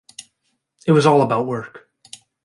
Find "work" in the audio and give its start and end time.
1.45-1.87